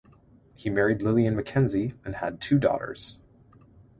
He 0.55 0.71
married 0.71 1.03
Lillian 1.03 1.35
Mackenzie 1.35 1.93
and 2.03 2.15
had 2.15 2.41
two 2.41 2.57
daughters. 2.57 3.19